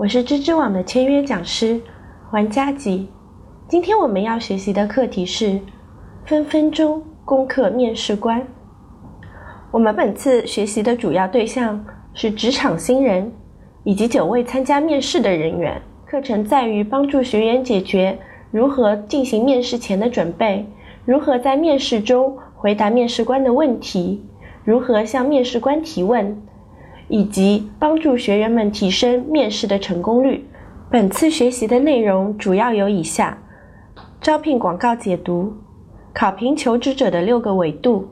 [0.00, 1.78] 我是知知网的签约讲师
[2.30, 3.06] 黄佳吉。
[3.68, 5.60] 今天我们要学习的课题是
[6.24, 8.42] 分分钟攻克面试官。
[9.70, 13.30] 我们本次学习的主要对象是职场新人
[13.84, 15.78] 以及久未参加面试的人员。
[16.06, 18.18] 课程在于帮助学员解决
[18.50, 20.64] 如何进行面试前的准备，
[21.04, 24.24] 如何在面试中回答面试官的问题，
[24.64, 26.40] 如何向面试官提问。
[27.10, 30.48] 以及帮助学员们提升面试的成功率。
[30.88, 33.36] 本次学习的内容主要有以下：
[34.20, 35.52] 招聘广告解读、
[36.14, 38.08] 考评求职者的六个维度、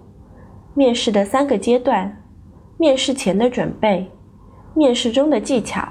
[0.74, 2.24] 面试的三个阶段、
[2.76, 4.10] 面试前的准备、
[4.74, 5.88] 面试中的技巧，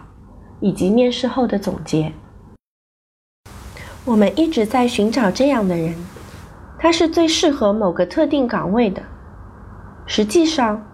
[0.60, 2.12] 以及面试后的总结。
[4.04, 5.96] 我们一直在寻找这样的人，
[6.78, 9.02] 他是最适合某个特定岗位的。
[10.06, 10.86] 实际上，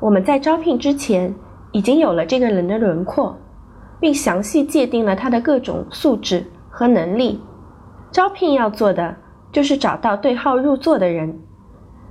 [0.00, 1.34] 我们在招聘之前。
[1.72, 3.36] 已经有了这个人的轮廓，
[3.98, 7.40] 并详细界定了他的各种素质和能力。
[8.10, 9.16] 招聘要做的
[9.50, 11.38] 就是找到对号入座的人，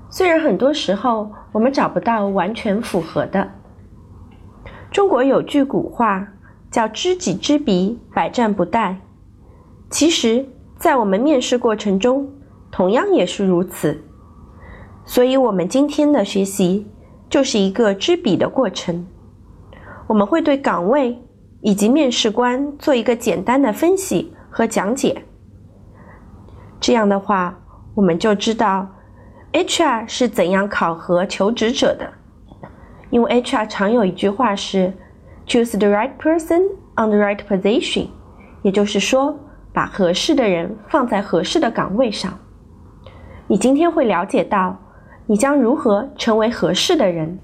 [0.09, 3.47] 虽然很多时候我们找不到完全符合的。
[4.91, 6.27] 中国有句古话
[6.69, 8.95] 叫“知己知彼，百战不殆”，
[9.89, 10.45] 其实，
[10.77, 12.29] 在我们面试过程中，
[12.71, 14.03] 同样也是如此。
[15.05, 16.87] 所以，我们今天的学习
[17.29, 19.05] 就是一个知彼的过程。
[20.07, 21.17] 我们会对岗位
[21.61, 25.23] 以及面试官做一个简单的分析和讲解。
[26.79, 27.57] 这样的话，
[27.93, 28.87] 我们就知道
[29.53, 32.09] HR 是怎样考核求职者的。
[33.09, 34.91] 因为 HR 常有一句话是
[35.45, 36.61] “choose the right person
[36.95, 38.07] on the right position”，
[38.63, 39.37] 也就是说，
[39.73, 42.33] 把合适的人放在合适的岗位上。
[43.47, 44.77] 你今天会了解到，
[45.27, 47.37] 你将如何成为合适的人。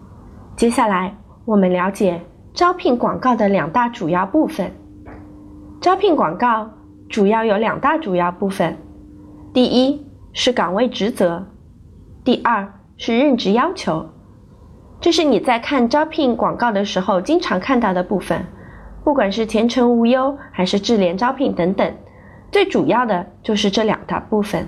[0.56, 2.22] 接下来，我们了解。
[2.58, 4.72] 招聘广告的两大主要部分。
[5.80, 6.68] 招聘广告
[7.08, 8.76] 主要有两大主要部分，
[9.54, 10.04] 第一
[10.34, 11.46] 是岗位职责，
[12.24, 12.68] 第二
[12.98, 14.10] 是任职要求。
[15.00, 18.44] 这是你在看招聘广告的时候经常看到的部分，
[19.04, 21.94] 不管是前程无忧还是智联招聘等等，
[22.52, 24.68] 最主要的就是这两大部分。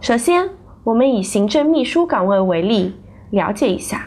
[0.00, 0.48] 首先，
[0.84, 2.94] 我们以行政秘书岗位为例，
[3.30, 4.06] 了解一下。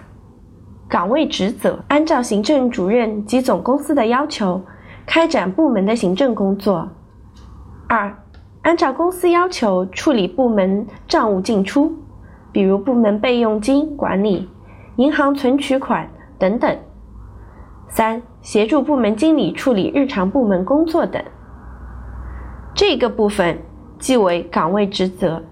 [0.89, 4.61] 岗位职责：按照行政主任及总公司的要求，
[5.05, 6.87] 开展部门的行政工作；
[7.89, 8.15] 二，
[8.61, 11.91] 按照公司要求处理部门账务进出，
[12.53, 14.49] 比如部门备用金管理、
[14.95, 16.09] 银行存取款
[16.39, 16.73] 等等；
[17.89, 21.21] 三，协助部门经理处理日常部门工作等。
[22.73, 23.59] 这个部分
[23.99, 25.43] 即为岗位职责，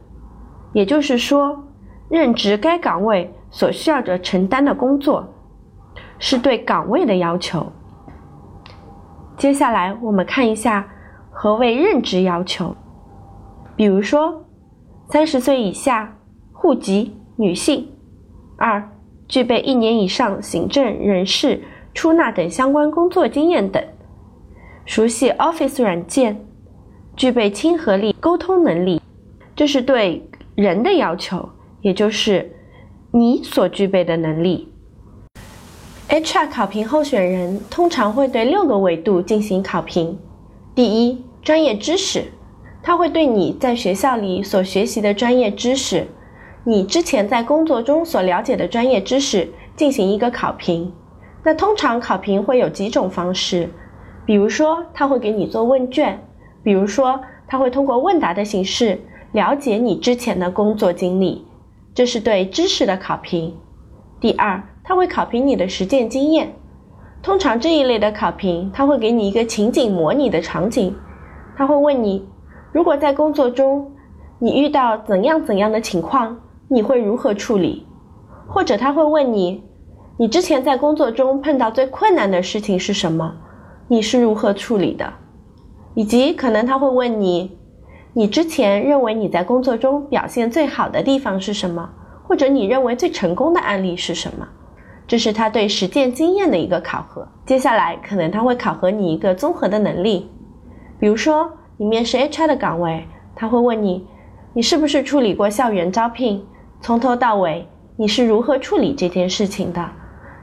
[0.72, 1.62] 也就是说，
[2.08, 3.34] 任职该岗位。
[3.56, 5.26] 所需要的承担的工作，
[6.20, 7.66] 是对岗位的要求。
[9.38, 10.86] 接下来我们看一下
[11.32, 12.76] 何为任职要求。
[13.74, 14.44] 比如说，
[15.08, 16.18] 三十岁以下，
[16.52, 17.86] 户籍女性；
[18.58, 18.90] 二，
[19.26, 23.82] 具备一年以上行政、人事、出纳等相关工作经验等；
[24.86, 26.46] 熟悉 Office 软件，
[27.16, 29.02] 具备亲和力、沟通能力。
[29.56, 31.48] 这是对人的要求，
[31.80, 32.52] 也就是。
[33.18, 34.68] 你所具备的能力。
[36.10, 40.20] HR 考评候选人通常会对六个维度进行考评。
[40.76, 42.26] 第一，专业知识，
[42.84, 46.06] 他会对你在学校里所学习的专业知识，
[46.66, 50.92] 你之前在工作中所了解的专业知识进行一个考评。
[51.42, 53.70] 那通常考评会有几种方式，
[54.26, 56.20] 比如说他会给你做问卷，
[56.62, 59.00] 比如说他会通过问答的形式
[59.32, 61.46] 了解你之前的工作经历。
[61.96, 63.56] 这是对知识的考评。
[64.20, 66.54] 第二，他会考评你的实践经验。
[67.24, 70.94] 通常这一类的考评，他会给你一个情景模拟的场景，
[71.56, 72.28] 他会问你，
[72.74, 73.94] 如果在工作中
[74.40, 76.38] 你遇到怎样怎样的情况，
[76.68, 77.88] 你会如何处理？
[78.46, 79.64] 或者他会问你，
[80.18, 83.34] 你之前在工作中碰到最困难的事情是什么？
[83.88, 85.14] 你是如何处理的？
[85.94, 87.58] 以及可能他会问你。
[88.18, 91.90] 你之前认为你在工作中表现最好的地方是什么？
[92.24, 94.48] 或者你认为最成功的案例是什么？
[95.06, 97.28] 这是他对实践经验的一个考核。
[97.46, 100.32] 接下来，可能他会考核你一个综合的能力，
[100.98, 104.08] 比如说你面试 HR 的岗位，他会问你，
[104.54, 106.42] 你是不是处理过校园招聘，
[106.80, 107.68] 从头到尾
[107.98, 109.86] 你是如何处理这件事情的，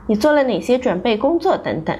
[0.06, 1.98] 你做了哪些准备工作等等。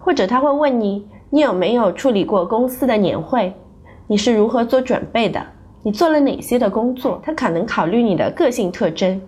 [0.00, 3.54] 或者他会问你，你有没有处理过公司的年会，
[4.10, 5.40] 你是如何做准备的，
[5.84, 7.22] 你做了哪些的工作？
[7.24, 9.22] 他可能考虑你的个性特征，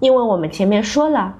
[0.00, 1.34] 因为我们前面说了，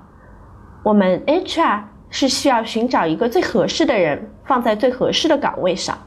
[0.83, 5.99] 我们 HR 是需要寻找一个最合适的人放在最合适的岗位上。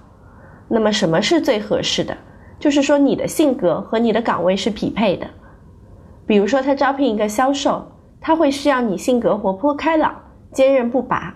[0.68, 2.18] 那么什么是最合适的？
[2.58, 5.28] 就是说你的性格和你的岗位是匹配的。
[6.26, 7.86] 比如说他招聘一个销售，
[8.20, 10.16] 他会需要你性格活泼开朗、
[10.52, 11.32] 坚韧不拔。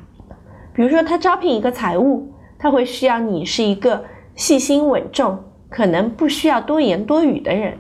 [0.74, 4.04] 比如说，他招聘一个财务，他会需要你是一个
[4.40, 5.38] 细心稳重、
[5.70, 7.78] 可能不需要多言多语的人。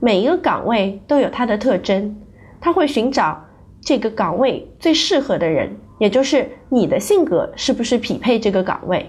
[0.00, 2.20] 每一个岗位都有它的特征，
[2.60, 3.40] 他会寻找
[3.80, 9.08] 这个岗位最适合的人，也就是你的性格是不是匹配这个岗位。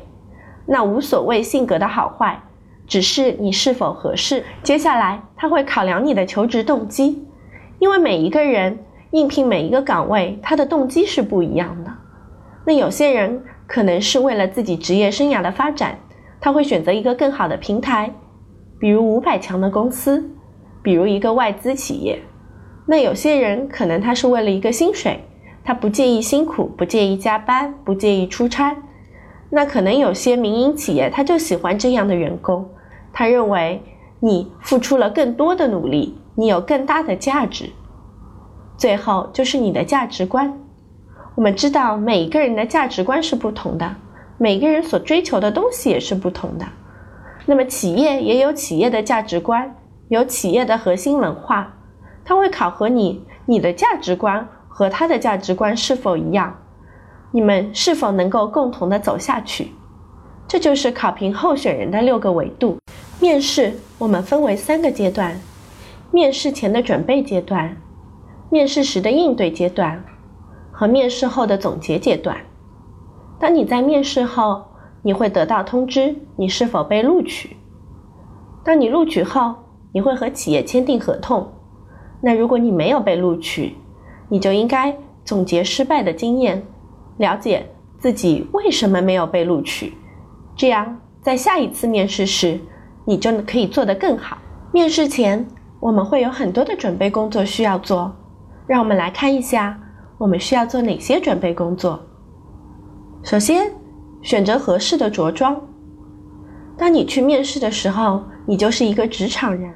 [0.67, 2.39] 那无所谓性格的好坏，
[2.85, 4.43] 只是你是否合适。
[4.61, 7.25] 接下来他会考量你的求职动机，
[7.79, 8.77] 因为每一个人
[9.09, 11.91] 应聘每一个岗位，他的动机是不一样的。
[12.65, 15.97] 那有些人可能是为了自己职业生涯的发展，
[16.47, 18.09] 他会选择一个更好的平台，
[18.79, 20.31] 比如五百强的公司，
[20.81, 22.17] 比如一个外资企业。
[22.85, 25.19] 那有些人可能他是为了一个薪水，
[25.65, 28.73] 他不介意辛苦，不介意加班，不介意出差。
[29.49, 32.65] 那可能有些民营企业他就喜欢这样的员工，
[33.11, 33.83] 他认为
[34.21, 37.65] 你付出了更多的努力，你有更大的价值。
[38.77, 40.57] 最后就是你的价值观。
[41.35, 43.95] 我们知道每一个人的价值观是不同的，
[44.37, 46.65] 每个人所追求的东西也是不同的。
[47.45, 49.75] 那么企业也有企业的价值观，
[50.09, 51.73] 有企业的核心文化，
[52.23, 56.55] 它会考核你，你的价值观和他的价值观是否一样，
[57.31, 59.71] 你们是否能够共同的走下去。
[60.47, 62.77] 这就是考评候选人的六个维度。
[63.19, 65.39] 面试我们分为三个阶段：
[66.11, 67.75] 面试前的准备阶段，
[68.51, 70.03] 面试时的应对阶段。
[70.71, 72.37] 和面试后的总结阶段，
[73.39, 74.63] 当你在面试后，
[75.03, 77.55] 你会得到通知你是否被录取。
[78.63, 79.55] 当你录取后，
[79.93, 81.47] 你会和企业签订合同。
[82.19, 83.75] 那如果你没有被录取，
[84.27, 86.61] 你就应该总结失败的经验，
[87.17, 87.69] 了解
[87.99, 89.93] 自己为什么没有被录取，
[90.55, 92.59] 这样在下一次面试时，
[93.05, 94.37] 你就可以做得更好。
[94.71, 95.47] 面试前，
[95.79, 98.11] 我们会有很多的准备工作需要做，
[98.65, 99.79] 让我们来看一下。
[100.17, 101.99] 我们需要做哪些准备工作？
[103.29, 103.69] 首先，
[104.21, 105.59] 选择合适的着装。
[106.77, 109.69] 当你去面试的时候，你就是一个职场人。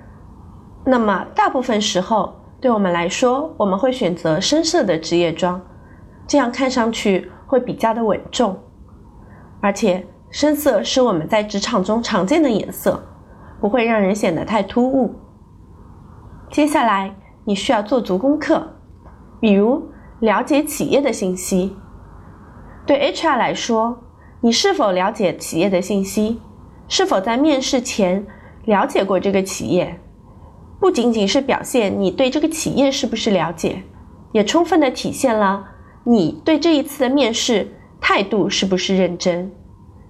[0.86, 5.60] 那么，大部分时候，对我们来说，我们会选择深色的职业装，
[6.26, 8.58] 这样看上去会比较的稳重。
[9.60, 13.04] 而且，深色是我们在职场中常见的颜色，
[13.60, 15.14] 不会让人显得太突兀。
[16.50, 17.14] 接下来，
[17.44, 18.66] 你需要做足功课，
[19.42, 19.92] 比如。
[20.22, 21.76] 了解企业的信息，
[22.86, 24.00] 对 HR 来说，
[24.42, 26.42] 你是否了解企业的信息？
[26.88, 28.26] 是否在面试前
[28.66, 30.00] 了解过这个企业？
[30.80, 33.84] 不仅仅是表现你对这个企业是不是了解，
[34.32, 35.64] 也充分的体现了
[36.04, 39.52] 你对这一次的面试态度是不是认真？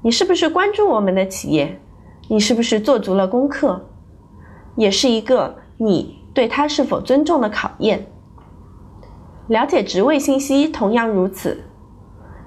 [0.01, 1.79] 你是不是关注我们的企业？
[2.29, 3.85] 你是不是做足了功课？
[4.77, 8.07] 也是一个你对他是否尊重的考验。
[9.47, 11.61] 了解职位信息同样如此，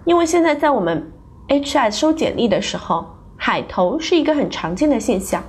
[0.04, 1.10] 因为现在在我们
[1.48, 3.06] HR 收简历的时候，
[3.36, 5.42] 海投是一个很常见的现象。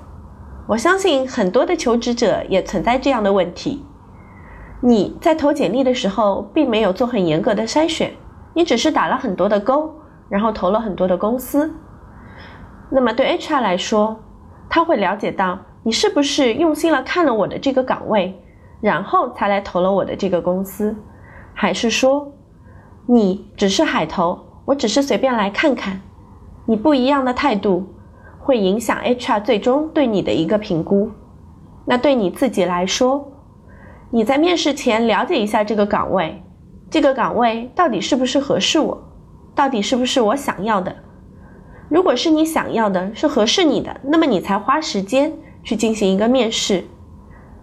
[0.65, 3.85] 我相信很多的求职者也存在这样的问题。
[4.81, 8.11] 你在投简历的时候，并没有做很严格的筛选，
[8.53, 9.93] 你只是打了很多的勾，
[10.29, 11.73] 然后投了很多的公司。
[12.89, 14.17] 那么对 HR 来说，
[14.69, 18.41] 他会了解到你是不是用心了看了我的这个岗位，
[18.79, 20.95] 然后才来投了我的这个公司。
[21.53, 22.31] 还是说，
[23.07, 26.01] 你只是海投，我只是随便来看看，
[26.65, 27.85] 你不一样的态度
[28.39, 31.11] 会影响 HR 最终对你的一个评估。
[31.85, 33.31] 那对你自己来说，
[34.09, 36.41] 你在面试前了解一下这个岗位，
[36.89, 39.03] 这个岗位到底是不是合适我，
[39.53, 40.95] 到底是不是我想要的？
[41.87, 45.31] 如果是你想要的，是合适你的，那么你才花时间
[45.63, 46.83] 去进行一个面试。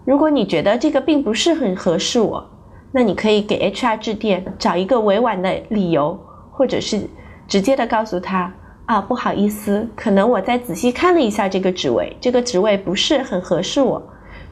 [0.04, 2.48] 如果你觉得这个并不是很合适我，
[2.94, 6.18] 那你可以给 HR 致电，找一个委婉的理由，
[6.50, 7.08] 或者是
[7.48, 8.52] 直接的告诉他
[8.84, 14.02] 啊，不好意思，可能我再仔细看了一下这个职位，这个职位不是很合适我，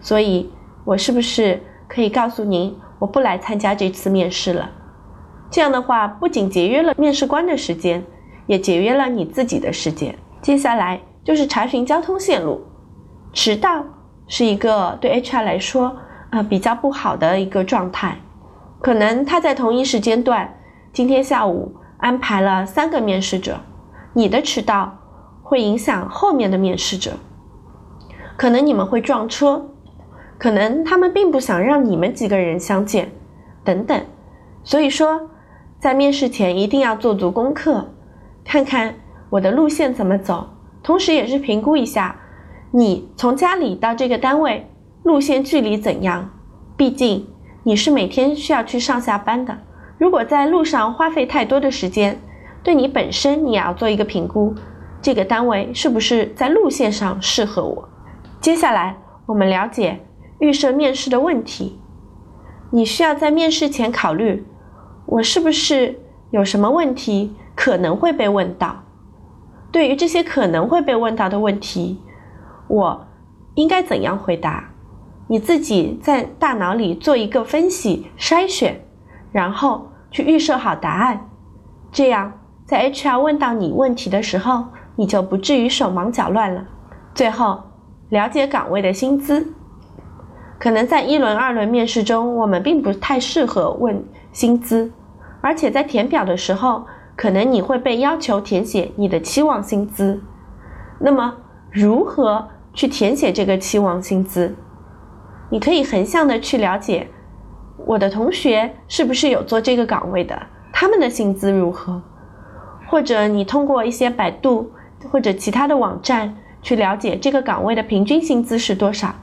[0.00, 0.50] 所以
[0.84, 4.70] 我是不是可以告诉您，我不来参加这次面试了？
[5.50, 8.02] 这样的话，不仅节约了面试官的时间，
[8.46, 10.16] 也节约了你自己的时间。
[10.40, 12.62] 接下来就是查询交通线路，
[13.34, 13.84] 迟到
[14.26, 15.94] 是一个对 HR 来说
[16.30, 18.16] 呃比较不好的一个状态。
[18.80, 20.58] 可能他在同一时间段，
[20.92, 23.60] 今天下午安排了三个面试者，
[24.14, 24.98] 你的迟到
[25.42, 27.12] 会影响后面的面试者，
[28.36, 29.70] 可能你们会撞车，
[30.38, 33.12] 可能他们并不想让你们几个人相见，
[33.64, 34.00] 等等。
[34.64, 35.28] 所以说。
[35.80, 37.94] 在面试前一定要做足功课，
[38.44, 38.96] 看看
[39.30, 40.46] 我的路线怎么走，
[40.82, 42.14] 同时也是评估一下
[42.70, 44.70] 你从家里到这个单位
[45.04, 46.32] 路线距离怎样。
[46.76, 47.26] 毕竟
[47.62, 49.58] 你是每天需要去上下班的，
[49.98, 52.18] 如果在路上花费太多的时间，
[52.62, 54.54] 对你本身你也要做一个评估，
[55.02, 57.88] 这个单位是不是在路线上适合我。
[58.40, 60.00] 接下来我们了解
[60.38, 61.78] 预设面试的问题，
[62.70, 64.46] 你需要在面试前考虑。
[65.06, 66.00] 我是不是
[66.30, 68.84] 有什么问题可能会被问到？
[69.70, 72.00] 对于这些可能会被问到的问题，
[72.68, 73.06] 我
[73.54, 74.69] 应该怎样回答？
[75.30, 78.80] 你自己在大脑里做一个分析筛选，
[79.30, 81.28] 然后去预设好答案，
[81.92, 82.32] 这样
[82.64, 84.64] 在 HR 问到你问题的时候，
[84.96, 86.66] 你就不至于手忙脚乱了。
[87.14, 87.62] 最后，
[88.08, 89.54] 了解岗位的薪资，
[90.58, 94.90] 可能在一轮、二轮面试中，我们并不太适合问薪资。
[95.40, 96.84] 而且在填表的时候，
[97.14, 100.20] 可能你会被要求填写你的期望薪资。
[100.98, 101.32] 那么，
[101.70, 104.56] 如何去填写这个期望薪资？
[105.50, 107.08] 你可以横向的去了解，
[107.84, 110.40] 我的同学是不是有做这个岗位的，
[110.72, 112.00] 他们的薪资如何？
[112.88, 114.72] 或者你通过一些百度
[115.10, 119.14] 或者其他的网站去了解这个岗位的平均薪资是多少？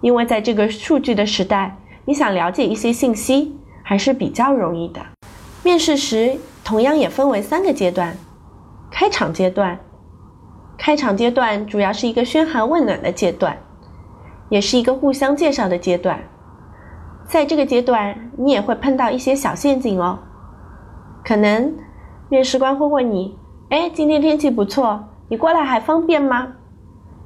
[0.00, 5.00] 因为在这个数据的时代，你想了解一些信息还是比较容易的。
[5.62, 8.16] 面试时同样也分为三个阶段：
[8.90, 9.78] 开场阶段，
[10.76, 13.56] 开场阶段主要是一个嘘寒问暖的阶段，
[14.52, 16.20] 也是一个互相介绍的阶段。
[17.24, 20.18] 在这个阶段，你也会碰到一些小陷阱哦。
[21.24, 21.72] 可能
[22.28, 23.34] 面试官会问你
[23.70, 26.48] ：“哎，今天天气不错，你过来还方便吗？”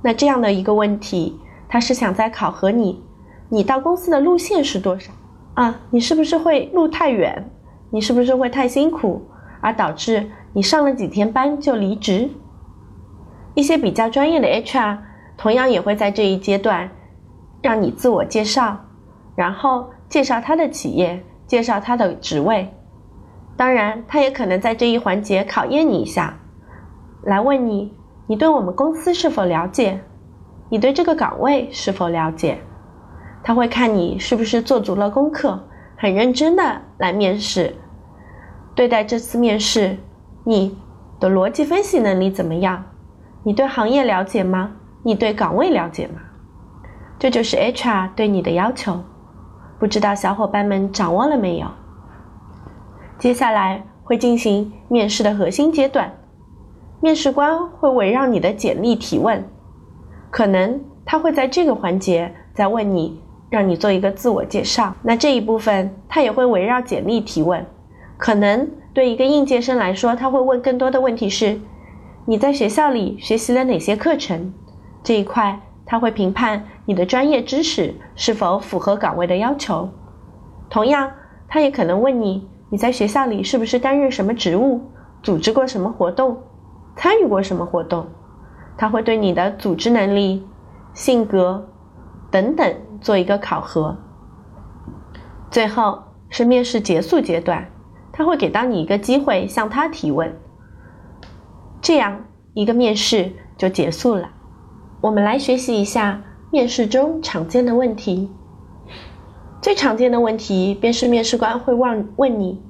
[0.02, 3.02] 那这样的一个问题，他是想在考核你，
[3.49, 5.11] 你到公司的路线是多少
[5.54, 5.80] 啊？
[5.90, 7.50] 你是不是会路太远？
[7.90, 9.26] 你是不是会太辛苦，
[9.61, 12.30] 而导致你上了几天班就离职？
[13.54, 14.99] 一些比较专业的 HR
[15.37, 16.88] 同样也会在这一阶段
[17.66, 18.78] 让你自我介绍，
[19.35, 22.73] 然后介绍他的企业，介绍他的职位。
[23.56, 26.38] 当然，他也可能在这一环节考验你一下，
[27.25, 27.92] 来问你：
[28.28, 30.00] 你对我们公司是否了解？
[30.68, 32.56] 你对这个岗位是否了解？
[33.42, 35.61] 他会看你是不是做足了功课。
[35.99, 37.75] 很认真的来面试，
[38.76, 39.99] 对待这次面试，
[40.44, 40.78] 你
[41.18, 42.85] 的逻辑分析能力怎么样？
[43.42, 44.70] 你对行业了解吗？
[45.02, 46.20] 你对岗位了解吗？
[47.18, 49.02] 这就是 HR 对你的要求。
[49.78, 51.66] 不知道小伙伴们掌握了没有？
[53.18, 56.12] 接下来会进行面试的核心阶段，
[57.00, 59.44] 面试官会围绕你的简历提问，
[60.30, 63.23] 可能他会在这个环节再问你。
[63.49, 67.64] 让你做一个自我介绍，那这一部分他也会围绕简历提问。
[68.18, 71.61] 可能对一个应届生来说，他会问更多的问题是：
[72.25, 74.52] 你在学校里学习了哪些课程？
[75.04, 79.88] 这一块他会评判你的专业知识是否符合岗位的要求。
[80.69, 81.11] 同样，
[81.49, 84.90] 他也可能问你：你在学校里是不是担任什么职务？
[85.23, 86.43] 组织过什么活动？
[86.97, 88.07] 参与过什么活动？
[88.76, 90.47] 他会对你的组织能力、
[90.93, 91.66] 性格
[92.31, 92.75] 等等。
[92.99, 93.95] 做一个考核，
[95.50, 97.71] 最后是面试结束阶段，
[98.11, 100.35] 他会给到你一个机会向他提问，
[101.81, 102.25] 这样
[102.55, 104.31] 一个面试就结束了。
[105.00, 108.31] 我们来学习一下面试中常见的问题。
[109.61, 112.62] 最常见的问题便是面试官会问问你，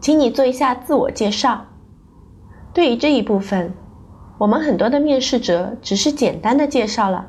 [0.00, 1.66] 请你做一下自我介绍。
[2.72, 3.72] 对于这一部分，
[4.38, 7.26] 我们很多的面试者只是简单的介绍了，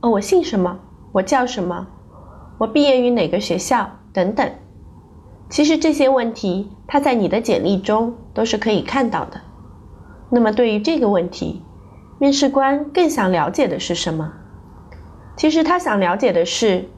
[0.00, 0.78] 哦，我姓什么。
[1.10, 1.86] 我叫什么？
[2.58, 3.90] 我毕业于哪个学校？
[4.12, 4.48] 等等。
[5.48, 9.40] 其实这些问题，他在你的简历中都是可以看到的。
[10.30, 11.62] 那么对于这个问题，
[12.18, 14.32] 面试官更想了解的是什么？
[15.36, 16.88] 其实他想了解的是，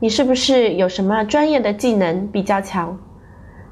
[0.00, 2.98] 你是不是有什么专业的技能比较强？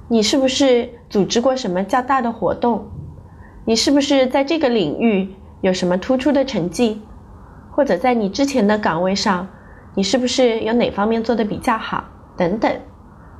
[0.08, 2.86] 你是不是组织过什么较大的活动？
[3.64, 7.02] 你是不是在这个领域有什么突出的成绩？
[7.72, 9.48] 或者在你之前的岗位上？
[9.96, 12.04] 你是不是有哪方面做的比较好？
[12.36, 12.72] 等等，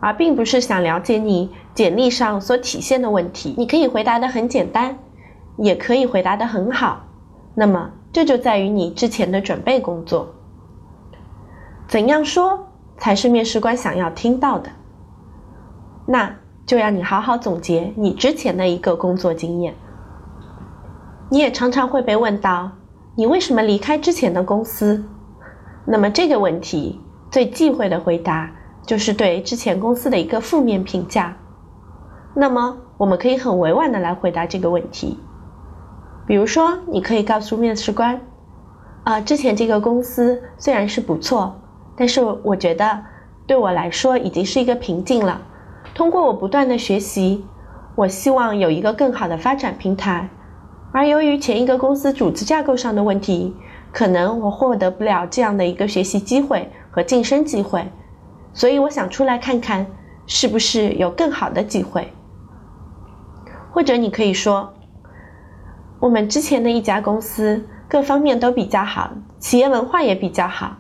[0.01, 3.55] 而并不是想了解你简历上所体现的问题。
[3.57, 4.99] 你可以回答的很简单，
[5.59, 7.06] 也可以回答的很好。
[7.59, 10.35] 那么这就在于你之前的准备工作。
[11.89, 14.71] 怎样说才是面试官想要听到的？
[16.05, 16.37] 那
[16.67, 19.75] 就让你好好总结你之前的一个工作经验。
[21.31, 22.71] 你也常常会被问到，
[23.15, 25.03] 你为什么离开之前的公司？
[25.87, 28.53] 那么这个问题最忌讳的回答
[28.85, 31.37] 就是对之前公司的一个负面评价。
[32.35, 35.19] 那么我们可以很委婉的来回答这个问题，
[36.27, 38.21] 比如说，你可以告诉面试官，
[39.05, 41.55] 啊，之前这个公司虽然是不错，
[41.97, 43.01] 但是我觉得
[43.47, 45.41] 对我来说已经是一个瓶颈了。
[45.95, 47.45] 通过我不断的学习，
[47.95, 50.29] 我希望有一个更好的发展平台。
[50.93, 53.55] 而由于前一个公司组织架构上的问题，
[53.93, 57.87] 可能我获得不了这样的一个学习机会和晋升机会，
[58.53, 59.87] 所以我想出来看看
[60.27, 62.13] 是不是有更好的机会。
[63.71, 64.73] 或者你可以说，
[65.99, 70.77] 我们之前的一家公司各方面都比较好，企业文化也比较好，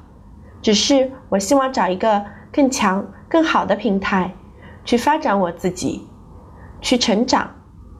[0.61, 4.35] 只是我希望找一个更强、更好的平台，
[4.85, 6.07] 去发展我自己，
[6.81, 7.51] 去成长。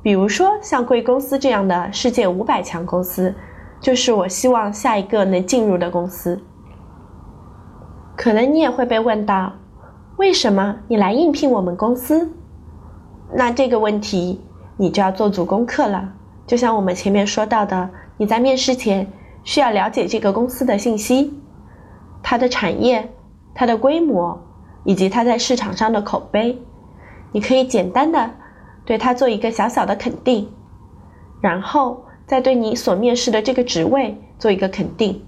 [0.03, 3.35] 比如说，像贵公司这样的世界五百强公司，
[3.81, 6.41] 就是我希望下一个能进入的公司。
[8.15, 9.53] 可能你也会被问到，
[10.17, 12.31] 为什么你来应聘我们公司？
[13.33, 14.41] 那这个问题
[14.77, 16.13] 你就要做足功课了。
[16.47, 19.07] 就像我们前面说到的，你在面试前
[19.45, 21.35] 需要了解这个公司的信息，
[22.23, 23.13] 它的产业、
[23.55, 24.41] 它的规模
[24.85, 26.59] 以及它在市场上的口碑。
[27.33, 28.31] 你可以简单的。
[28.87, 30.49] 对他做一个小小的肯定，
[31.41, 35.21] 然后再对你所面试的这个职位做一个肯定。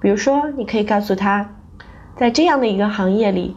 [0.00, 1.46] 比如说，你可以告诉他，
[2.16, 3.54] 在这样的一个行业里，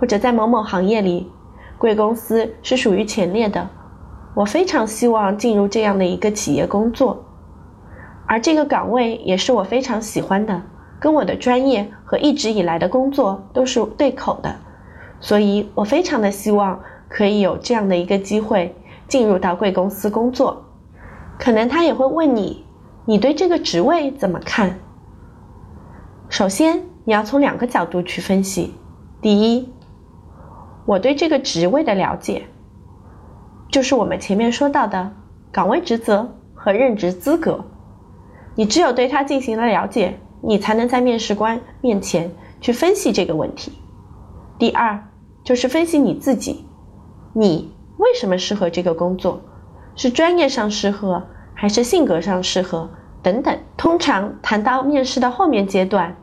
[0.00, 1.30] 或者在某某行业里，
[1.78, 3.70] 贵公司是属于前列的。
[4.34, 7.24] 我非常希望进入这样的一个企业工作，
[8.26, 10.62] 而这个岗位也是我非常喜欢的，
[10.98, 14.56] 跟我的专业和一直以来的工作都是对口的，
[15.20, 16.80] 所以我非常的希望。
[17.14, 18.74] 可以有这样的一个机会
[19.06, 20.64] 进入到贵公司工作，
[21.38, 22.64] 可能他也会问你，
[23.04, 24.78] 你对这个职位怎么看？
[26.30, 28.72] 首先，你要从两个角度去分析。
[29.20, 29.70] 第一，
[30.86, 32.46] 我对这个职位的了解，
[33.72, 35.10] 就是我们前面说到的
[35.50, 37.64] 岗位职责和任职资格。
[38.54, 42.30] 你只有对它进行了了解，你才能在面试官面前
[42.60, 43.72] 去分析这个问题。
[44.58, 45.02] 第二，
[45.42, 46.66] 就是分析你自己。
[47.32, 49.40] 你为什么适合这个工作？
[49.96, 51.22] 是专业上适合，
[51.54, 52.90] 还是性格上适合？
[53.22, 53.58] 等等。
[53.78, 56.14] 通常谈到面试的后面阶段，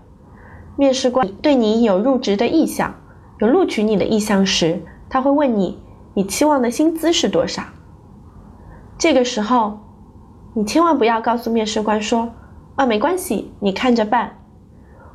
[0.78, 2.94] 面试官对你有入职的意向，
[3.40, 5.80] 有录取你的意向时，他会问你，
[6.14, 7.64] 你期望的薪资是多少？
[8.98, 9.80] 这个时候，
[10.54, 12.34] 你千万不要告诉面试官说，
[12.76, 14.36] 啊，没关系，你看着办。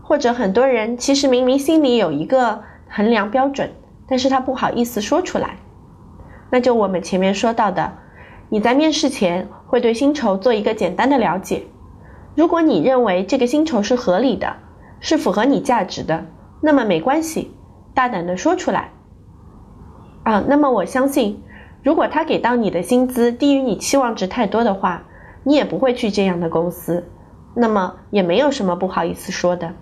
[0.03, 3.73] 或者很多人其实明明心里有一个衡量标准，
[4.07, 5.57] 但是他不好意思说出来。
[6.51, 7.93] 那就我们前面说到的，
[8.49, 11.65] 你在面试前会对薪酬做一个简单的了解。
[12.35, 14.57] 如果你认为这个薪酬是合理的，
[15.01, 16.27] 是符合你价值的，
[16.61, 17.55] 那么没关系，
[17.95, 18.91] 大胆的说出来。
[20.25, 21.43] 啊，那么我相信，
[21.83, 25.05] 如果他给到你的薪资低于你期望值太多的话，
[25.43, 27.05] 你也不会去这样的公司，
[27.55, 29.75] 那么也没有什么不好意思说的。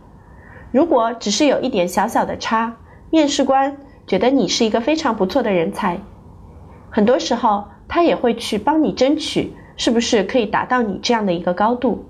[0.72, 2.74] 如果只是有一点小小的差，
[3.10, 3.76] 面试官
[4.06, 6.00] 觉得你是一个非常不错的人才。
[6.90, 12.04] 很多时候，他也会去帮你争取，是不是可以达到你这样的一个高度？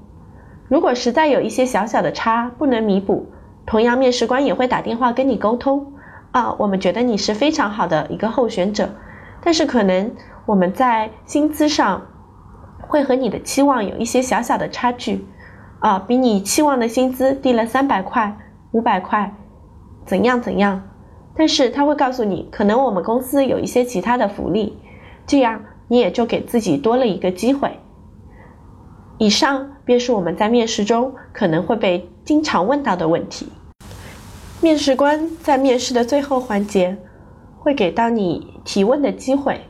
[0.68, 3.26] 如果实在有一些小小的差不能弥补，
[3.66, 5.92] 同样面试官也会打电话跟你沟通。
[6.32, 8.88] 啊，我们觉得你是非常好的一个候选者，
[9.42, 10.12] 但是可能
[10.46, 12.06] 我们在薪资上
[12.80, 15.26] 会和你的期望有一些小小的差距，
[15.78, 18.36] 啊，比你期望的薪资低了三百块、
[18.72, 19.34] 五百块，
[20.06, 20.82] 怎样怎样？
[21.34, 24.78] 但是他会告诉你，可能我们公司有一些其他的福利，
[25.26, 27.78] 这样你也就给自己多了一个机会。
[29.18, 33.52] 以上便是我们在面试中可能会被经常问到的问题。
[34.62, 36.96] 面试官在面试的最后环节
[37.58, 39.60] 会给到你提问的机会。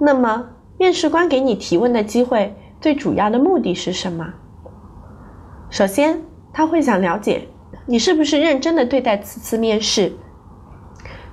[0.00, 0.46] 那么，
[0.78, 4.32] 面试官给你提问的机会最主要的目的是什么？
[5.68, 6.22] 首先，
[6.54, 7.46] 他会想了解
[7.84, 10.10] 你是不是认真的对待此次面试。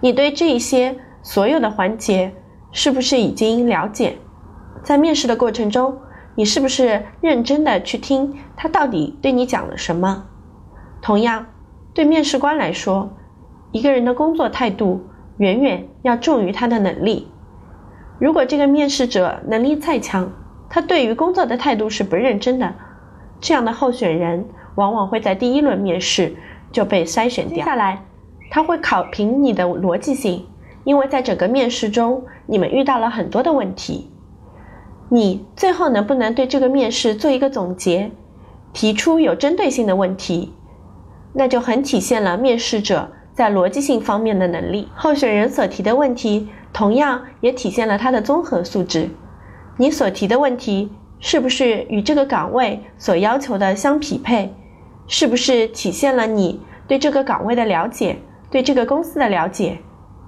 [0.01, 2.33] 你对这一些所有的环节
[2.73, 4.17] 是不是已经了解？
[4.83, 5.97] 在面试的过程中，
[6.35, 10.25] 你是不是认真的去听他到底对你讲了什么？
[11.01, 11.45] 同样，
[11.93, 13.09] 对面试官来说，
[13.71, 15.01] 一个人的工作态度
[15.37, 17.27] 远远要重于他的能力。
[18.19, 20.31] 如果这个面试者能力再强，
[20.69, 22.73] 他对于工作的态度是不认真的，
[23.39, 26.33] 这样的候选人往往会在第一轮面试
[26.71, 27.57] 就被筛选掉。
[27.57, 28.05] 接下来，
[28.49, 30.45] 他会考评你的逻辑性，
[30.83, 34.09] 因为在整个面试中，你们遇到了很多的问题。
[35.09, 38.11] 你最后能不能对这个面试做一个总结，
[38.71, 40.53] 提出有针对性的问题，
[41.33, 44.87] 那就很体现了面试者在逻辑性方面的能力。
[44.95, 49.09] 候选人所提的问题，同样也体现了他的综合素质。
[49.77, 54.53] 你所提的问题是不是与这个岗位所要求的相匹配？
[55.07, 58.17] 是不是体现了你对这个岗位的了解，
[58.49, 59.79] 对这个公司的了解，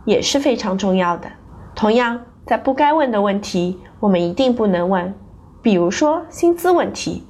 [0.05, 1.27] 也是非常重要的。
[1.75, 5.13] 同样，在不该问的问题，我们一定不能问。
[5.61, 7.23] 比如说薪资问题，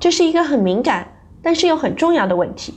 [0.00, 1.06] 这是一个很敏感，
[1.42, 2.74] 但是又很重要的问题。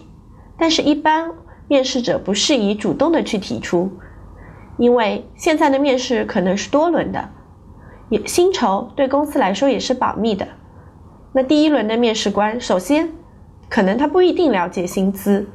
[0.59, 1.31] 但是，一般
[1.67, 3.89] 面试者不适宜主动的去提出，
[4.77, 7.29] 因为现在的面试可能是多轮的。
[8.09, 10.47] 也薪酬对公司来说也是保密的。
[11.31, 13.07] 那第一轮的面试官，首先
[13.69, 15.47] 可能他不一定了解薪资，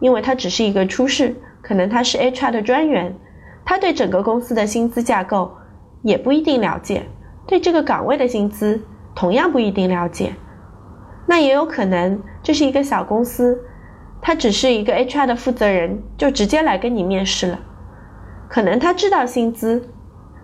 [0.00, 3.16] 因为他只是一个初试，可能他是 HR 的专员，
[3.64, 5.52] 他对整个公司的薪资架构
[6.02, 7.04] 也不一定了解，
[7.46, 8.82] 对这个岗位的薪资
[9.14, 10.34] 同样不一定了解。
[11.26, 13.62] 那也有可能这是一个小公司，
[14.20, 17.58] 他只是一个 HR 的负责人，就直接来跟你面试了，
[18.48, 19.88] 可能他知道薪资，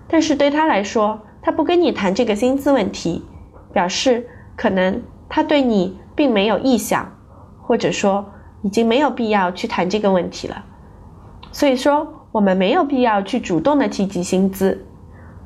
[0.09, 1.21] 但是对他来说。
[1.43, 3.25] 他不跟你谈这个薪资问题，
[3.73, 7.13] 表示可能他对你并没有意向，
[7.63, 10.65] 或者说已经没有必要去谈这个问题了。
[11.53, 14.85] 所以说，我们没有必要去主动的提及薪资，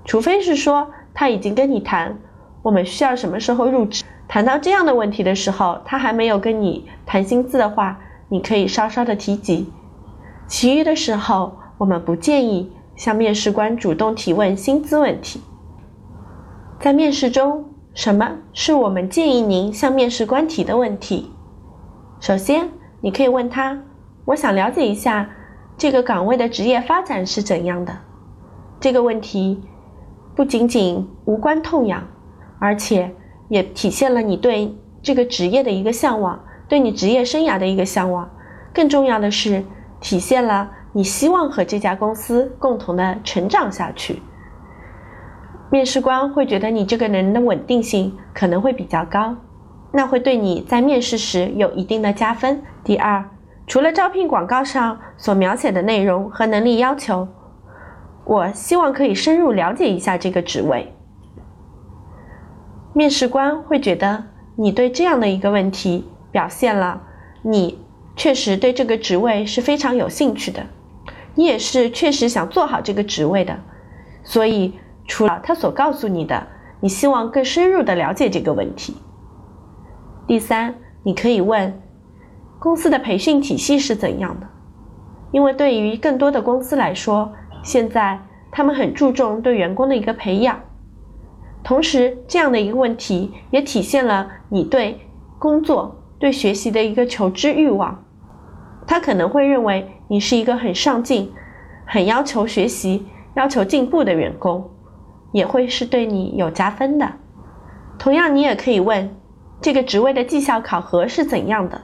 [0.06, 2.16] 除非是说他已经跟你谈，
[2.62, 4.02] 我们需要什么时候入职。
[4.26, 9.70] 谈到这样的问题的时候，他还没有跟你谈薪资的话，你可以稍稍的提及。
[10.46, 15.42] 其余的时候，我们不建议向面试官主动提问薪资问题。
[16.80, 21.30] 在面试中，什么是我们建议您向面试官提的问题？
[22.20, 23.82] 首先，你可以问他
[24.24, 25.28] ：“我想了解一下
[25.76, 27.94] 这个岗位的职业发展是怎样的。”
[28.80, 29.62] 这个问题
[30.34, 32.02] 不仅仅无关痛痒，
[32.58, 33.14] 而且
[33.48, 36.40] 也体现了你对这个职业的一个向往，
[36.70, 38.30] 对你职业生涯的一个向往。
[38.72, 39.64] 更重要的是，
[40.00, 44.22] 体现了你希望和这家公司共同的成长下去。
[45.68, 49.36] 面试官会觉得你这个人的稳定性可能会比较高，
[49.92, 52.62] 那会对你在面试时有一定的加分。
[52.84, 53.28] 第二，
[53.66, 57.26] 除了招聘广告上所描写的内容和能力要求，
[58.24, 60.94] 我希望可以深入了解一下这个职位。
[62.92, 64.24] 面试官会觉得
[64.56, 67.02] 你对这样的一个问题表现了
[67.42, 67.78] 你
[68.16, 70.66] 确实对这个职位是非常有兴趣的，
[71.34, 73.58] 你也是确实想做好这个职位的，
[74.22, 74.74] 所以。
[75.06, 76.46] 除了他所告诉你的，
[76.78, 78.96] 你希望更深入的了解这个问题。
[80.28, 81.82] 第三，你可以问
[82.60, 84.46] 公司的培训体系是怎样的，
[85.32, 87.32] 因为对于更多的公司来说，
[87.64, 88.20] 现在
[88.52, 90.60] 他们很注重对员工的一个培养。
[91.64, 95.00] 同时，这样的一个问题也体现了你对
[95.40, 98.04] 工作、对学习的一个求知欲望。
[98.86, 101.32] 他可能会认为你是一个很上进、
[101.84, 104.70] 很要求学习、要求进步的员工。
[105.32, 107.08] 也会是对你有加分的。
[108.00, 109.14] 同样，你也可以问
[109.60, 111.80] 这个职位的绩效考核是怎样的。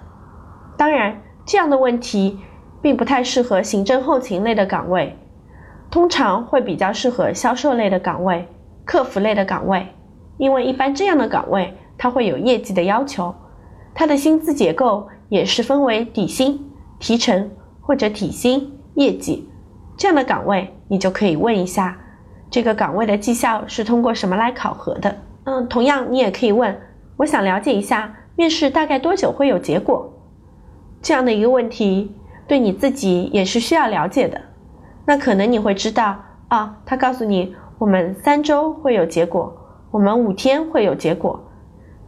[0.76, 2.40] 当然，这样的问题
[2.82, 5.16] 并不太适合行政后勤类的岗位，
[5.92, 8.48] 通常会比较适合销售类的岗位、
[8.84, 9.86] 客服类的岗位，
[10.38, 13.32] 因为一般这样的岗位它会有业绩的要求，
[13.98, 19.48] 它的薪资结构也是分为底薪、提成或者底薪、业绩
[19.96, 21.96] 这样的岗位，你就可以问一下。
[22.50, 25.16] 这个岗位的绩效是通过什么来考核的？
[25.44, 26.78] 嗯，同样你也可以问，
[27.16, 30.12] 我想了解一下面试大概多久会有结果，
[31.00, 32.14] 这样的一个问题
[32.46, 34.38] 对你自己也是需要了解的。
[35.06, 39.56] 那可能你会知道啊，他告诉你我们三周会有结果，
[39.90, 41.42] 我们五天会有结果。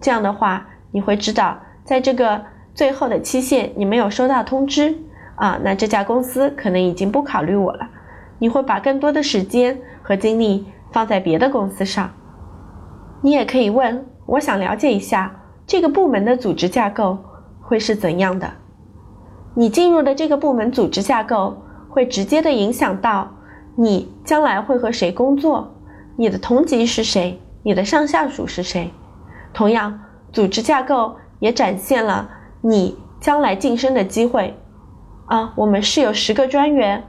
[0.01, 4.95] 这样的话，你会知道在这个最后的期限你没有收到通知
[5.37, 7.89] 啊，那这家公司可能已经不考虑我了。
[8.39, 12.11] 你会把更多的时间和精力放在别的公司上。
[13.23, 15.35] 你也可以问，我想了解一下
[15.67, 17.17] 这个部门的组织架构
[17.63, 18.53] 会是怎样的。
[19.55, 21.57] 你进入的这个部门组织架构
[21.89, 23.35] 会直接的影响到
[23.77, 25.75] 你将来会和谁工作，
[26.17, 28.93] 你的同级是谁，你的上下属是谁。
[29.55, 29.99] 同样，
[30.31, 34.57] 组织架构也展现了你将来晋升的机会。
[35.27, 37.05] 啊，我们是有十个专员。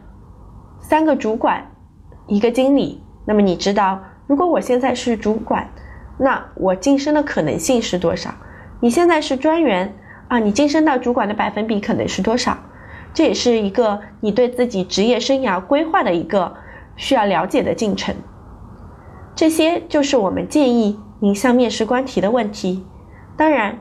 [0.82, 1.72] 三个主管，
[2.28, 5.70] 一个经理，那么你知道，如果我现在是主管，
[6.18, 8.34] 那我晋升的可能性是多少？
[8.80, 9.94] 你现在是专员
[10.30, 12.58] 啊，你晋升到主管的百分比可能是多少？
[13.14, 16.56] 这也是一个你对自己职业生涯规划的一个
[16.96, 18.16] 需要了解的进程。
[19.36, 22.86] 这些就是我们建议您向面试官提的问题。
[23.36, 23.78] 当然，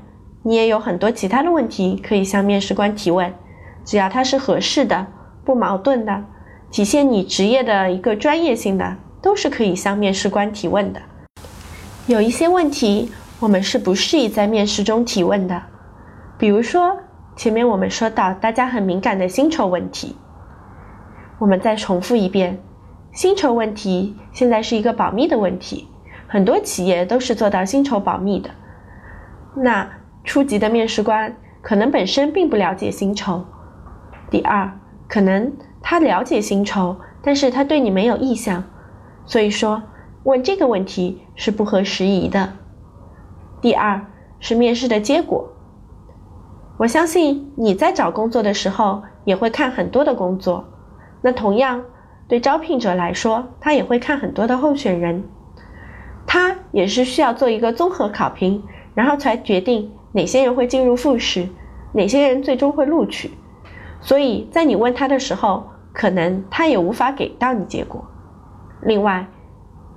[0.49, 3.31] 你也有很多其他的问题可以向面试官提问，
[3.85, 5.07] 只要它是合适的、
[5.45, 6.25] 不矛盾的、
[6.71, 11.03] 体现你职业的一个专业性的，都是可以向面试官提问的。
[12.07, 15.63] 有一些问题我们是不适宜在面试中提问的，
[16.39, 16.97] 比如说。
[17.37, 20.17] 前面我们说到大家很敏感的薪酬问题，
[21.39, 22.59] 我们再重复一遍，
[23.13, 25.87] 薪酬问题现在是一个保密的问题，
[26.27, 28.51] 很多企业都是做到薪酬保密的。
[29.55, 29.89] 那
[30.29, 33.43] 初级的面试官可能本身并不了解薪酬，
[34.31, 34.71] 第二，
[35.09, 38.63] 可能他了解薪酬，但是他对你没有意向，
[39.25, 39.83] 所以说
[40.25, 42.53] 问这个问题是不合时宜的。
[43.63, 44.05] 第二
[44.39, 45.51] 是面试的结果。
[46.77, 50.63] 我相信你在找工作的时候也会看很多的工作，
[51.23, 51.83] 那同样
[52.29, 55.25] 对招聘者来说，他也会看很多的候选人，
[56.27, 58.63] 他也是需要做一个综合考评，
[58.95, 61.49] 然后才决定哪些人会进入复试，
[61.93, 63.31] 哪些人最终会录取。
[64.01, 68.05] 所以在你问他的时候，可能他也无法给到你结果。
[68.83, 69.27] 另外，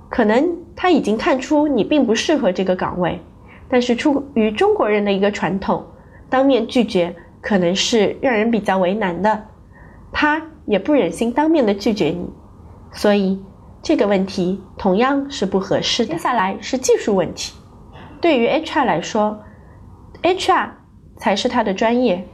[0.08, 3.20] 可能他已经看出你并不适合这个岗位，
[3.68, 5.84] 但是出于中国人的一个传统。
[6.28, 9.44] 当面拒绝可能是让人比较为难的，
[10.10, 12.26] 他也不忍心当面的拒绝你，
[12.90, 13.38] 所以
[13.82, 16.14] 这个问题同样是不合适的。
[16.14, 17.54] 接下来是技术问题，
[18.20, 19.38] 对于 HR 来说
[20.22, 20.68] ，HR
[21.16, 22.26] 才是他的专业。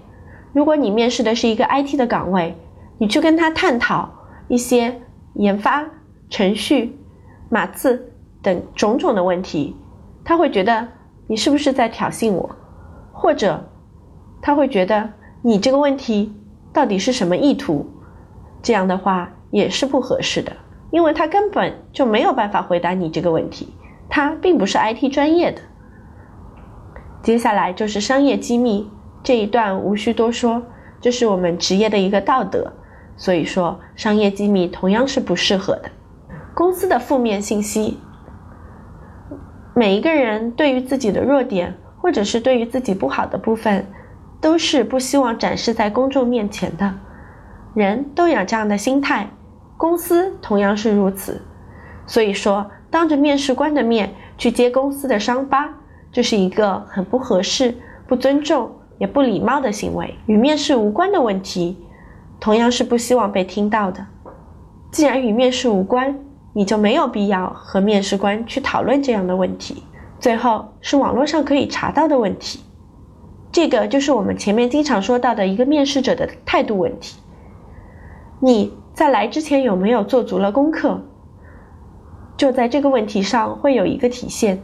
[0.53, 2.57] 如果你面试的是一个 IT 的岗位，
[2.99, 4.09] 你去跟他探讨
[4.49, 5.01] 一些
[5.35, 5.85] 研发、
[6.31, 6.99] 程序、
[7.49, 9.77] 码字等种种的问题，
[10.25, 10.89] 他会觉得
[11.27, 12.51] 你是不是在挑衅我，
[13.13, 13.65] 或者。
[14.41, 15.11] 他会觉得
[15.43, 16.33] 你这个问题
[16.73, 17.85] 到底是什么意图？
[18.63, 20.53] 这样的话也是不合适的，
[20.93, 23.69] 因为他根本就没有办法回答你这个问题，
[24.09, 25.61] 他并不是 IT 专业的。
[27.29, 28.91] 接下来就是商业机密
[29.23, 30.63] 这一段无需多说，
[30.99, 32.73] 这是我们职业的一个道德，
[33.19, 35.91] 所以说商业机密同样是不适合的。
[36.55, 38.01] 公司的负面信息，
[39.75, 43.85] 每一个人对于自己的弱点或者是对于自己不好的部分。
[44.41, 46.95] 都是不希望展示在公众面前的，
[47.75, 49.29] 人都有这样的心态，
[49.77, 51.43] 公司同样是如此。
[52.07, 55.69] 所以说，当着面试官的面去揭公司的伤疤，
[56.19, 57.73] 这是一个很不合适、
[58.09, 60.13] 不尊重也不礼貌的行为。
[60.27, 61.79] 与面试无关的问题，
[62.41, 64.05] 同样是不希望被听到的。
[64.91, 66.19] 既然与面试无关，
[66.53, 69.85] 你就没有必要和面试官去讨论这样的问题。
[70.19, 72.65] 最后是网络上可以查到的问题。
[73.53, 77.21] 这个就是我们前面经常说到的一个面试者的态度问题。
[78.41, 81.01] 你在来之前有没有做足了功课？
[82.37, 84.61] 就在这个问题上会有一个体现。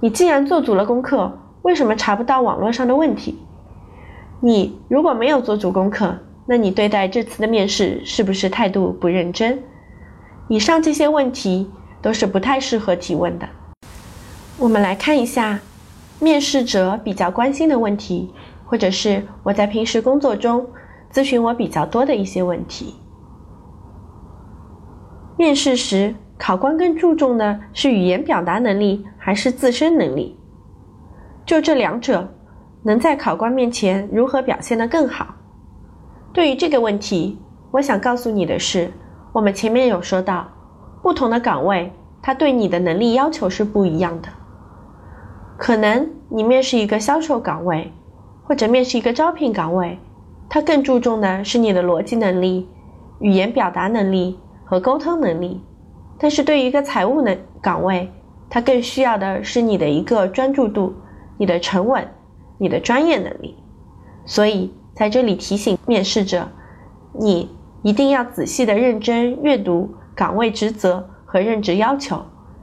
[0.00, 3.38] 你既然做足了功课，为什么查不到网络上的问题？
[4.40, 9.62] 你如果没有做足功课，那你对待这次的面试是不是态度不认真？
[10.48, 13.48] 以上这些问题都是不太适合提问的。
[14.58, 15.60] 我们来看一下。
[16.20, 18.34] 面试者比较关心的问题，
[18.64, 20.66] 或者是我在平时工作中
[21.12, 22.96] 咨询我比较多的一些问题。
[25.36, 30.38] 面试时，考官更注重的是语言表达能力还是自身能力？
[31.44, 32.28] 就这两者，
[32.84, 35.34] 能在考官面前如何表现得更好？
[36.32, 37.38] 对于这个问题，
[37.72, 38.90] 我想告诉你的是，
[39.32, 40.46] 我们前面有说到，
[41.02, 44.28] 不同的岗位，它对你的能力要求是不一样的。
[45.56, 47.92] 可能你面试一个销售岗位，
[48.44, 49.98] 或者面试一个招聘岗位，
[50.48, 52.68] 它更注重的是你的逻辑能力、
[53.18, 55.60] 语言表达能力和沟通能力。
[56.18, 58.10] 但是对于一个财务的岗位，
[58.50, 60.94] 它更需要的是你的一个专注度、
[61.36, 62.06] 你的沉稳、
[62.58, 63.56] 你的专业能力。
[64.24, 66.48] 所以在这里提醒面试者，
[67.12, 67.50] 你
[67.82, 72.20] 一定要仔细的认真阅读岗位职责和任职要求。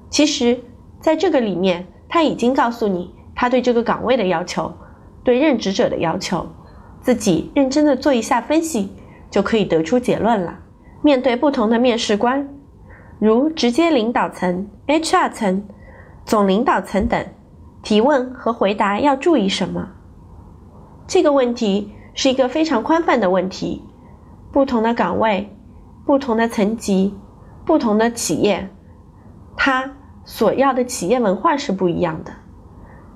[0.09, 0.59] 其实，
[0.99, 1.87] 在这个里面。
[2.07, 4.71] 他已经告诉你他对这个岗位的要求，
[5.21, 6.47] 对任职者的要求，
[7.01, 8.89] 自己认真的做一下分析，
[9.29, 10.59] 就可以得出结论了。
[11.01, 12.47] 面对不同的面试官，
[13.19, 15.63] 如直接领导层、HR 层、
[16.25, 17.25] 总领导层等，
[17.81, 19.89] 提问和回答要注意什么？
[21.07, 23.83] 这个问题是一个非常宽泛的问题。
[24.51, 25.49] 不同的岗位，
[26.05, 27.13] 不同的层级、
[27.65, 28.69] 不同的企业，
[29.57, 29.91] 他
[30.23, 32.31] 所要的企业文化是不一样的，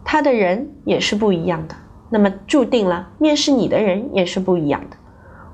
[0.04, 1.76] 他的人也是不一样的。
[2.10, 4.98] 那么注定了，面试你的人也是不一样的。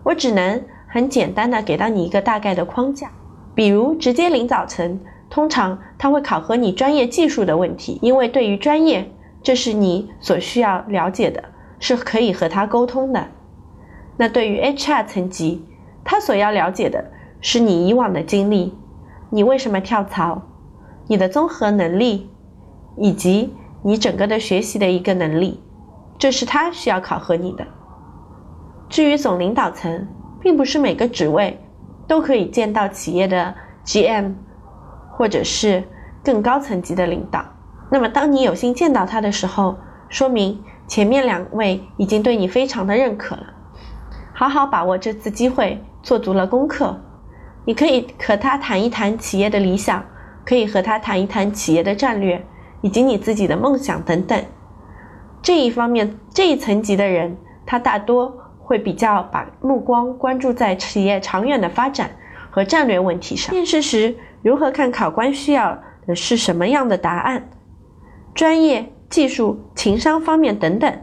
[0.03, 3.11] 我只能很简单的给到你一个大概的框架，
[3.55, 9.09] 比如直接领导层，通常他会考核你专业技术的问题，因为对于专业，
[9.41, 11.43] 这是你所需要了解的，
[11.79, 13.27] 是可以和他沟通的。
[14.17, 15.65] 那对于 HR 层级，
[16.03, 18.73] 他所要了解的是你以往的经历，
[19.29, 20.41] 你为什么跳槽，
[21.07, 22.29] 你的综合能力，
[22.97, 25.61] 以及你整个的学习的一个能力。
[26.17, 27.67] 这是他需要考核你的。
[28.87, 30.07] 至于总领导层，
[30.39, 31.59] 并不是每个职位
[32.07, 33.53] 都可以见到企业的
[33.85, 34.33] GM，
[35.11, 35.83] 或者是
[36.23, 37.43] 更高层级的领导。
[37.89, 39.75] 那么，当你有幸见到他的时候，
[40.09, 43.53] 说明前面两位已经对你非常的认可了。
[44.33, 46.99] 好好把握这次机会，做足了功课。
[47.63, 50.03] 你可以和他谈一谈企业的理想，
[50.45, 52.45] 可以和他谈一谈企业的战略，
[52.81, 54.43] 以及你自己的梦想等等。
[55.41, 58.35] 这一方面，这一层级的人，他大多
[58.65, 62.09] 会比较把目光关注在企业长远的发展
[62.51, 63.53] 和战略问题上。
[63.55, 67.49] 面试时，如何看考官需要的是什么样的答案？
[68.33, 70.93] 专业、技术、情商方面等等。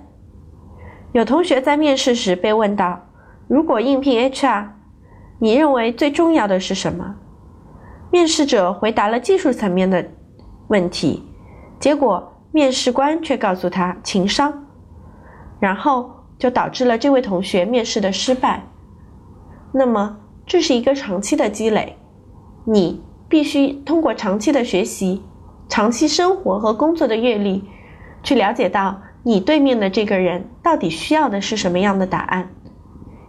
[1.13, 3.01] 有同学在面试时被问到
[3.49, 4.67] ：“如果应聘 HR，
[5.39, 7.15] 你认为最重要的是什么？”
[8.11, 10.05] 面试者回答了技术层面的
[10.69, 11.23] 问题，
[11.79, 12.29] 结果。
[12.55, 14.67] 面试官却告诉他情商，
[15.59, 16.11] 然后
[16.43, 18.65] 就导致了这位同学面试的失败。
[19.71, 21.97] 那么这是一个长期的积累，
[22.65, 25.23] 你必须通过长期的学习、
[25.69, 27.63] 长期生活和工作的阅历，
[28.25, 32.51] 去了解到你对面的这个人到底需要的是什么样的答案。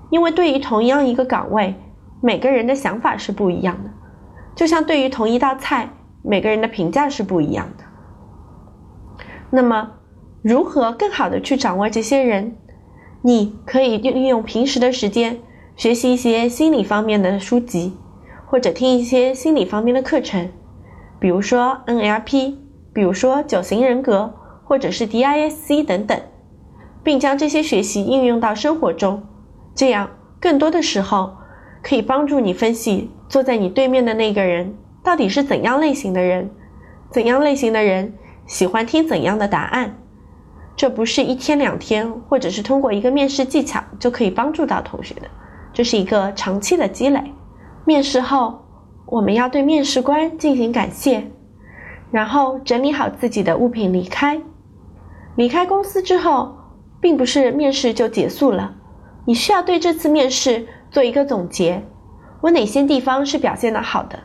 [0.10, 1.76] 因为对于同样一个岗位，
[2.20, 3.92] 每个人的想法是不一样的，
[4.56, 5.88] 就像对于同一道菜，
[6.24, 7.84] 每个人的评价是不一样的。
[9.52, 9.92] 那么，
[10.42, 12.58] 如何更好的去掌握这些人？
[13.26, 15.40] 你可以利用平时的时间
[15.78, 17.94] 学习一些心理方面的书籍，
[18.46, 20.52] 或者听一些心理方面的课程，
[21.22, 22.56] 比如说 NLP，
[22.94, 24.34] 比如说九型人格，
[24.66, 26.20] 或者是 DISC 等等，
[27.02, 29.24] 并将这些学习应用到生活中，
[29.74, 30.10] 这样
[30.42, 31.34] 更多的时候
[31.82, 36.52] 可以帮助你分析坐在你对面的那个人到底是怎样类型的人，
[37.10, 38.14] 怎样类型的人。
[38.46, 39.96] 喜欢听怎样的答案？
[40.84, 45.28] 这不是一天两天，或者是通过一个面试技巧就可以帮助到同学的，
[45.72, 47.24] 这是一个长期的积累。
[47.86, 48.62] 面试后，
[49.06, 51.26] 我们要对面试官进行感谢，
[52.12, 54.42] 然后整理好自己的物品离开。
[55.38, 56.54] 离开公司之后，
[57.00, 58.76] 并不是面试就结束了，
[59.24, 61.82] 你需要对这次面试做一个总结：
[62.42, 64.20] 我哪些地方是表现的好的，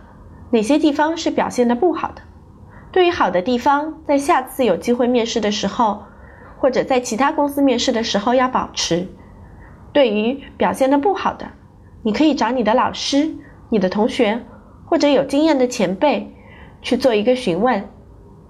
[0.50, 2.22] 哪些地方是表现的不好的。
[2.90, 6.02] 对于好的地方，在下次有机会面试的时候，
[6.58, 9.06] 或者在其他公司面试的时候要保持；
[9.92, 11.46] 对于表现的不好的，
[12.02, 13.34] 你可以找你的老师、
[13.70, 14.44] 你的同学
[14.84, 16.34] 或者有经验的前辈
[16.82, 17.88] 去做一个询问。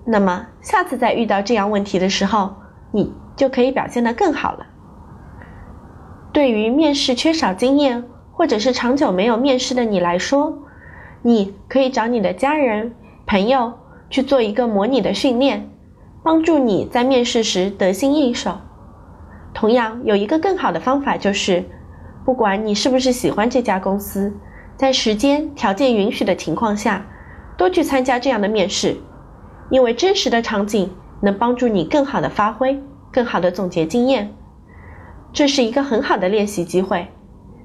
[0.04, 2.54] 那么下次再遇到这样问题的时候，
[2.92, 4.66] 你就可以表现得更好了。
[6.32, 10.58] 对于面试缺少经验或者是长久没有面试的你来说，
[11.22, 12.94] 你可以找你的家人、
[13.26, 13.72] 朋友。
[14.10, 15.68] 去做一个模拟的训练，
[16.22, 18.58] 帮助你在面试时得心应手。
[19.54, 21.64] 同样，有一个更好的方法就是，
[22.24, 24.32] 不管你是不是喜欢这家公司，
[24.76, 27.06] 在时间条件允许的情况下，
[27.56, 28.96] 多去参加这样的面试，
[29.70, 34.32] 因为真实的场景能帮助你更好的发挥，更好的总结经验。
[35.32, 37.08] 这是一个很好的练习机会，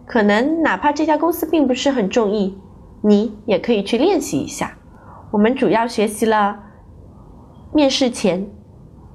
[0.05, 2.57] 可能哪怕这家公司并不是很中意，
[3.01, 4.77] 你也可以去练习一下。
[5.31, 6.59] 我们主要学习了
[7.73, 8.47] 面试前、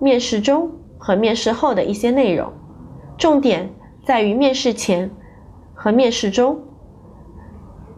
[0.00, 2.52] 面试中和面试后的一些内容，
[3.16, 3.72] 重点
[4.04, 5.10] 在于面试前
[5.74, 6.60] 和面试中。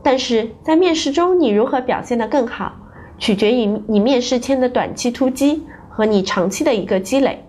[0.02, 2.72] 但是在面试中，你如何表现得更好，
[3.18, 7.42] 取决于你面试前的短期突击和你长期的一个积累。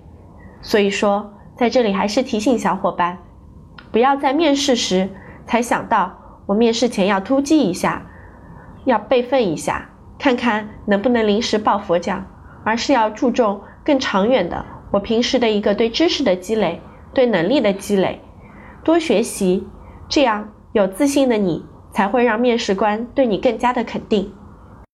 [0.62, 3.18] 所以说，在这里还是提醒小伙伴，
[3.92, 5.10] 不要在面试时
[5.46, 6.14] 才想到
[6.46, 8.06] 我面试前要突击一下，
[8.86, 9.90] 要备份一下。
[10.20, 12.22] 看看能不能临时抱佛脚，
[12.64, 14.66] 而是要注重更长远的。
[14.91, 16.82] 我平时的一个对知识的积累，
[17.14, 18.22] 对能力的积累，
[18.84, 19.66] 多学习，
[20.09, 24.34] 这样有自信的你才会让面试官对你更加的肯定。